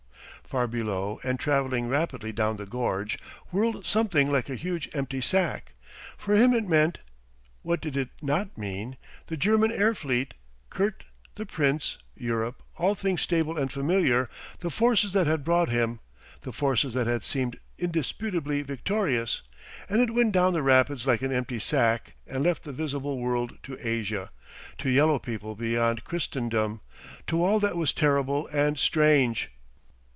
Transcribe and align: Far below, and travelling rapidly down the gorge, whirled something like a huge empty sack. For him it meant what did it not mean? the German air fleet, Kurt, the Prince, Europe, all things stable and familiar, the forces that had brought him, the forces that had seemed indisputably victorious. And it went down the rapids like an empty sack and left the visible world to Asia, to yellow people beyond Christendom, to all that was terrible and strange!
Far 0.43 0.67
below, 0.67 1.21
and 1.23 1.39
travelling 1.39 1.87
rapidly 1.87 2.33
down 2.33 2.57
the 2.57 2.65
gorge, 2.65 3.17
whirled 3.51 3.85
something 3.85 4.29
like 4.29 4.49
a 4.49 4.55
huge 4.57 4.89
empty 4.93 5.21
sack. 5.21 5.71
For 6.17 6.35
him 6.35 6.53
it 6.53 6.67
meant 6.67 6.97
what 7.61 7.79
did 7.79 7.95
it 7.95 8.09
not 8.21 8.57
mean? 8.57 8.97
the 9.27 9.37
German 9.37 9.71
air 9.71 9.95
fleet, 9.95 10.33
Kurt, 10.69 11.05
the 11.35 11.45
Prince, 11.45 11.99
Europe, 12.17 12.61
all 12.77 12.95
things 12.95 13.21
stable 13.21 13.57
and 13.57 13.71
familiar, 13.71 14.29
the 14.59 14.69
forces 14.69 15.13
that 15.13 15.25
had 15.25 15.45
brought 15.45 15.69
him, 15.69 16.01
the 16.41 16.51
forces 16.51 16.93
that 16.95 17.07
had 17.07 17.23
seemed 17.23 17.57
indisputably 17.77 18.61
victorious. 18.61 19.43
And 19.87 20.01
it 20.01 20.13
went 20.13 20.33
down 20.33 20.51
the 20.51 20.61
rapids 20.61 21.07
like 21.07 21.21
an 21.21 21.31
empty 21.31 21.59
sack 21.59 22.15
and 22.27 22.43
left 22.43 22.65
the 22.65 22.73
visible 22.73 23.19
world 23.19 23.57
to 23.63 23.77
Asia, 23.79 24.31
to 24.79 24.89
yellow 24.89 25.17
people 25.17 25.55
beyond 25.55 26.03
Christendom, 26.03 26.81
to 27.27 27.41
all 27.41 27.61
that 27.61 27.77
was 27.77 27.93
terrible 27.93 28.47
and 28.47 28.77
strange! 28.77 29.49